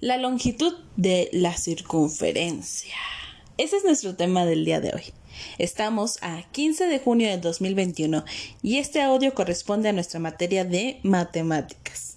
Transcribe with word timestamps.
La 0.00 0.16
longitud 0.16 0.74
de 0.94 1.28
la 1.32 1.56
circunferencia. 1.56 2.94
Ese 3.56 3.78
es 3.78 3.84
nuestro 3.84 4.14
tema 4.14 4.46
del 4.46 4.64
día 4.64 4.80
de 4.80 4.92
hoy. 4.94 5.02
Estamos 5.58 6.18
a 6.22 6.44
15 6.52 6.86
de 6.86 7.00
junio 7.00 7.28
de 7.28 7.38
2021 7.38 8.24
y 8.62 8.78
este 8.78 9.02
audio 9.02 9.34
corresponde 9.34 9.88
a 9.88 9.92
nuestra 9.92 10.20
materia 10.20 10.64
de 10.64 11.00
matemáticas, 11.02 12.07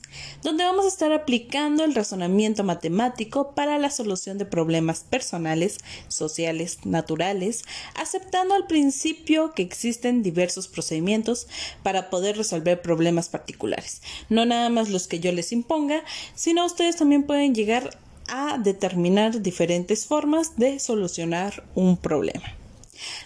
donde 0.43 0.63
vamos 0.63 0.85
a 0.85 0.89
estar 0.89 1.11
aplicando 1.11 1.83
el 1.83 1.95
razonamiento 1.95 2.63
matemático 2.63 3.53
para 3.55 3.77
la 3.77 3.89
solución 3.89 4.37
de 4.37 4.45
problemas 4.45 5.05
personales, 5.09 5.79
sociales, 6.07 6.79
naturales, 6.85 7.63
aceptando 7.95 8.55
al 8.55 8.67
principio 8.67 9.53
que 9.53 9.63
existen 9.63 10.23
diversos 10.23 10.67
procedimientos 10.67 11.47
para 11.83 12.09
poder 12.09 12.37
resolver 12.37 12.81
problemas 12.81 13.29
particulares, 13.29 14.01
no 14.29 14.45
nada 14.45 14.69
más 14.69 14.89
los 14.89 15.07
que 15.07 15.19
yo 15.19 15.31
les 15.31 15.51
imponga, 15.51 16.03
sino 16.35 16.65
ustedes 16.65 16.97
también 16.97 17.23
pueden 17.23 17.55
llegar 17.55 17.97
a 18.27 18.57
determinar 18.57 19.41
diferentes 19.41 20.05
formas 20.05 20.57
de 20.57 20.79
solucionar 20.79 21.63
un 21.75 21.97
problema. 21.97 22.60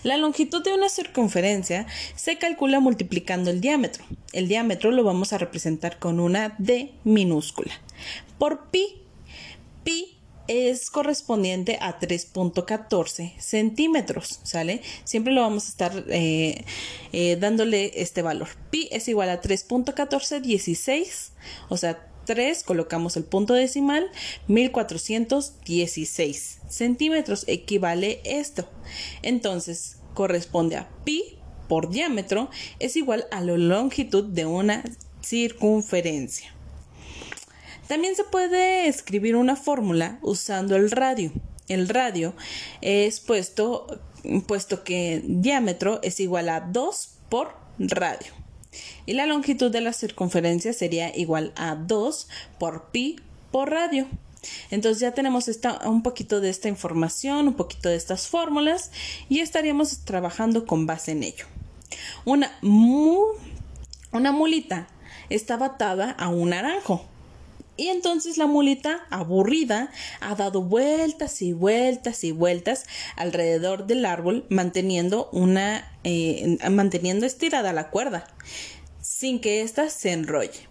La 0.04 0.18
longitud 0.18 0.64
de 0.64 0.74
una 0.74 0.90
circunferencia 0.90 1.88
se 2.16 2.38
calcula 2.38 2.80
multiplicando 2.80 3.50
el 3.52 3.62
diámetro. 3.62 4.06
El 4.34 4.48
diámetro 4.48 4.92
lo 4.92 5.04
vamos 5.04 5.34
a 5.34 5.38
representar 5.38 6.00
con 6.00 6.20
una 6.20 6.56
D 6.58 6.94
minúscula. 7.04 7.73
Por 8.38 8.70
pi, 8.70 9.02
pi 9.84 10.18
es 10.48 10.92
correspondiente 10.92 11.78
a 11.82 12.00
3.14 12.00 13.38
centímetros, 13.40 14.40
¿sale? 14.44 14.82
Siempre 15.04 15.34
lo 15.34 15.42
vamos 15.42 15.66
a 15.66 15.70
estar 15.70 16.06
eh, 16.09 16.64
eh, 17.12 17.36
dándole 17.40 17.92
este 17.95 18.22
valor. 18.22 18.50
Pi 18.70 18.88
es 18.92 19.08
igual 19.08 19.30
a 19.30 19.42
3.1416, 19.42 21.32
o 21.70 21.78
sea, 21.78 22.08
3, 22.26 22.64
colocamos 22.64 23.16
el 23.18 23.24
punto 23.24 23.54
decimal, 23.54 24.10
1416 24.48 26.62
centímetros 26.68 27.46
equivale 27.48 28.22
esto. 28.26 28.67
Entonces, 29.22 30.00
corresponde 30.14 30.78
a 30.78 30.90
pi 31.04 31.38
por 31.67 31.90
diámetro 31.90 32.50
es 32.80 32.95
igual 32.95 33.26
a 33.32 33.42
la 33.42 33.58
longitud 33.58 34.23
de 34.23 34.45
una 34.45 34.84
circunferencia. 35.22 36.54
También 37.88 38.16
se 38.16 38.23
puede 38.23 38.88
escribir 38.88 39.36
una 39.36 39.56
fórmula 39.56 40.20
usando 40.22 40.76
el 40.76 40.92
radio. 40.92 41.32
El 41.67 41.89
radio 41.89 42.36
es 42.82 43.20
puesto, 43.20 44.02
puesto 44.48 44.84
que 44.84 45.23
diámetro 45.26 46.00
es 46.04 46.20
igual 46.20 46.50
a 46.50 46.62
2 46.62 47.10
por 47.30 47.56
radio 47.80 48.45
y 49.06 49.14
la 49.14 49.26
longitud 49.26 49.72
de 49.72 49.81
la 49.81 49.94
circunferencia 49.94 50.73
sería 50.73 51.16
igual 51.16 51.54
a 51.56 51.76
2 51.76 52.28
por 52.59 52.92
pi 52.92 53.17
por 53.52 53.72
radio. 53.72 54.08
Entonces 54.70 55.00
ya 55.00 55.14
tenemos 55.14 55.50
un 55.86 56.04
poquito 56.04 56.42
de 56.42 56.50
esta 56.50 56.70
información, 56.70 57.48
un 57.48 57.56
poquito 57.56 57.90
de 57.90 57.95
estas 57.95 58.28
fórmulas 58.28 58.92
y 59.30 59.40
estaríamos 59.40 60.00
trabajando 60.06 60.66
con 60.66 60.86
base 60.86 61.12
en 61.12 61.23
ello. 61.23 61.45
Una, 62.26 62.52
una 64.12 64.32
mulita 64.32 64.88
estaba 65.30 65.67
atada 65.67 66.12
a 66.12 66.30
un 66.30 66.50
naranjo. 66.50 67.06
Y 67.78 67.88
entonces 67.88 68.38
la 68.38 68.48
mulita, 68.48 69.06
aburrida, 69.09 69.92
ha 70.22 70.36
dado 70.36 70.62
vueltas 70.62 71.42
y 71.42 71.52
vueltas 71.52 72.23
y 72.23 72.32
vueltas 72.32 72.86
alrededor 73.17 73.86
del 73.86 74.06
árbol, 74.06 74.45
manteniendo 74.50 75.30
una, 75.34 75.92
eh, 76.04 76.58
manteniendo 76.70 77.26
estirada 77.26 77.73
la 77.73 77.90
cuerda 77.90 78.28
sin 79.02 79.40
que 79.40 79.62
ésta 79.62 79.90
se 79.90 80.12
enrolle. 80.12 80.67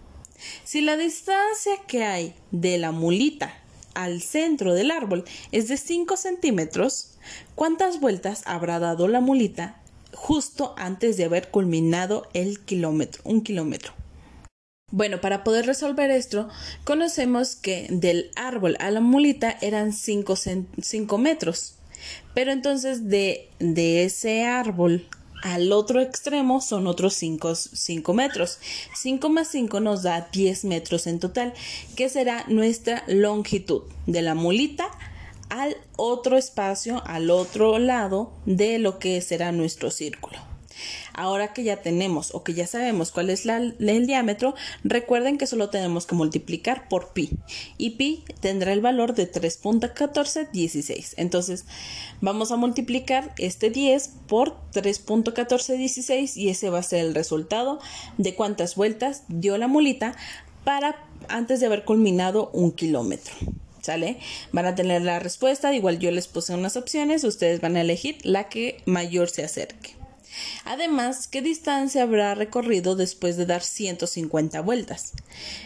Si 0.63 0.81
la 0.81 0.97
distancia 0.97 1.73
que 1.87 2.03
hay 2.03 2.35
de 2.51 2.77
la 2.77 2.91
mulita 2.91 3.53
al 3.93 4.21
centro 4.21 4.73
del 4.73 4.91
árbol 4.91 5.23
es 5.51 5.67
de 5.67 5.77
5 5.77 6.17
centímetros, 6.17 7.17
¿cuántas 7.55 7.99
vueltas 7.99 8.43
habrá 8.45 8.79
dado 8.79 9.07
la 9.07 9.21
mulita 9.21 9.81
justo 10.13 10.75
antes 10.77 11.17
de 11.17 11.25
haber 11.25 11.49
culminado 11.49 12.27
el 12.33 12.59
kilómetro, 12.59 13.21
un 13.25 13.41
kilómetro? 13.41 13.93
Bueno, 14.95 15.19
para 15.19 15.43
poder 15.43 15.65
resolver 15.65 16.09
esto, 16.09 16.47
conocemos 16.85 17.57
que 17.57 17.87
del 17.89 18.31
árbol 18.37 18.77
a 18.79 18.91
la 18.91 19.01
mulita 19.01 19.57
eran 19.59 19.91
5 19.91 21.17
metros. 21.17 21.75
Pero 22.33 22.53
entonces 22.53 23.09
de, 23.09 23.49
de 23.59 24.05
ese 24.05 24.45
árbol 24.45 25.05
al 25.43 25.73
otro 25.73 25.99
extremo 25.99 26.61
son 26.61 26.87
otros 26.87 27.13
5 27.13 28.13
metros. 28.13 28.59
5 28.95 29.27
más 29.27 29.49
5 29.49 29.81
nos 29.81 30.03
da 30.03 30.29
10 30.31 30.63
metros 30.63 31.07
en 31.07 31.19
total, 31.19 31.53
que 31.97 32.07
será 32.07 32.45
nuestra 32.47 33.03
longitud 33.07 33.81
de 34.05 34.21
la 34.21 34.33
mulita 34.33 34.87
al 35.49 35.75
otro 35.97 36.37
espacio, 36.37 37.03
al 37.05 37.31
otro 37.31 37.79
lado 37.79 38.31
de 38.45 38.79
lo 38.79 38.97
que 38.97 39.19
será 39.19 39.51
nuestro 39.51 39.91
círculo. 39.91 40.54
Ahora 41.13 41.53
que 41.53 41.63
ya 41.63 41.77
tenemos 41.77 42.33
o 42.33 42.43
que 42.43 42.53
ya 42.53 42.67
sabemos 42.67 43.11
cuál 43.11 43.29
es 43.29 43.45
el 43.45 44.07
diámetro, 44.07 44.55
recuerden 44.83 45.37
que 45.37 45.47
solo 45.47 45.69
tenemos 45.69 46.05
que 46.05 46.15
multiplicar 46.15 46.87
por 46.89 47.13
pi 47.13 47.29
y 47.77 47.91
pi 47.91 48.23
tendrá 48.39 48.73
el 48.73 48.81
valor 48.81 49.13
de 49.13 49.31
3.1416. 49.31 51.13
Entonces 51.17 51.65
vamos 52.21 52.51
a 52.51 52.57
multiplicar 52.57 53.33
este 53.37 53.69
10 53.69 54.09
por 54.27 54.55
3.1416 54.73 56.35
y 56.35 56.49
ese 56.49 56.69
va 56.69 56.79
a 56.79 56.83
ser 56.83 57.05
el 57.05 57.15
resultado 57.15 57.79
de 58.17 58.35
cuántas 58.35 58.75
vueltas 58.75 59.23
dio 59.27 59.57
la 59.57 59.67
mulita 59.67 60.15
para 60.63 61.03
antes 61.29 61.59
de 61.59 61.67
haber 61.67 61.85
culminado 61.85 62.49
un 62.53 62.71
kilómetro. 62.71 63.33
¿Sale? 63.81 64.17
Van 64.51 64.65
a 64.65 64.73
tener 64.73 65.03
la 65.03 65.19
respuesta, 65.19 65.71
igual 65.75 65.99
yo 65.99 66.09
les 66.09 66.27
puse 66.27 66.55
unas 66.55 66.75
opciones, 66.75 67.23
ustedes 67.23 67.61
van 67.61 67.75
a 67.77 67.81
elegir 67.81 68.17
la 68.23 68.49
que 68.49 68.81
mayor 68.85 69.29
se 69.29 69.43
acerque. 69.43 69.95
Además, 70.63 71.27
¿qué 71.27 71.41
distancia 71.41 72.03
habrá 72.03 72.35
recorrido 72.35 72.95
después 72.95 73.37
de 73.37 73.45
dar 73.45 73.61
150 73.61 74.61
vueltas? 74.61 75.13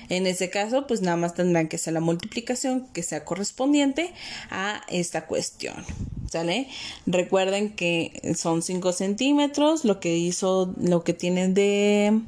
En 0.09 0.27
ese 0.27 0.49
caso, 0.49 0.87
pues 0.87 1.01
nada 1.01 1.17
más 1.17 1.33
tendrán 1.33 1.67
que 1.67 1.77
hacer 1.77 1.93
la 1.93 1.99
multiplicación 1.99 2.87
que 2.93 3.03
sea 3.03 3.25
correspondiente 3.25 4.13
a 4.49 4.81
esta 4.89 5.25
cuestión. 5.25 5.85
¿Sale? 6.31 6.67
Recuerden 7.07 7.71
que 7.75 8.33
son 8.35 8.61
5 8.61 8.93
centímetros, 8.93 9.83
lo 9.83 9.99
que 9.99 10.15
hizo, 10.15 10.73
lo 10.79 11.03
que 11.03 11.13
tienen 11.13 11.53
de 11.55 12.21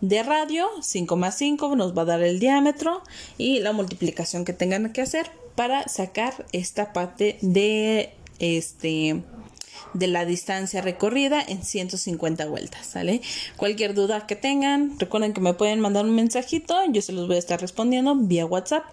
de 0.00 0.22
radio, 0.22 0.68
5 0.80 1.16
más 1.16 1.36
5 1.38 1.74
nos 1.76 1.96
va 1.96 2.02
a 2.02 2.06
dar 2.06 2.22
el 2.22 2.38
diámetro 2.38 3.02
y 3.36 3.60
la 3.60 3.72
multiplicación 3.72 4.44
que 4.44 4.52
tengan 4.52 4.92
que 4.92 5.02
hacer 5.02 5.30
para 5.54 5.88
sacar 5.88 6.46
esta 6.52 6.92
parte 6.92 7.38
de 7.42 8.12
este 8.38 9.22
de 9.94 10.06
la 10.06 10.24
distancia 10.24 10.80
recorrida 10.80 11.42
en 11.42 11.64
150 11.64 12.46
vueltas, 12.46 12.86
¿sale? 12.86 13.20
Cualquier 13.56 13.94
duda 13.94 14.26
que 14.26 14.36
tengan, 14.36 14.98
recuerden 14.98 15.32
que 15.32 15.40
me 15.40 15.54
pueden 15.54 15.80
mandar 15.80 16.04
un 16.04 16.14
mensajito, 16.14 16.76
yo 16.90 17.02
se 17.02 17.12
los 17.12 17.26
voy 17.26 17.36
a 17.36 17.40
estar 17.40 17.60
respondiendo 17.60 18.14
vía 18.16 18.46
WhatsApp 18.46 18.84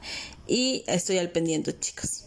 y 0.48 0.84
estoy 0.88 1.18
al 1.18 1.30
pendiente, 1.32 1.78
chicos. 1.80 2.25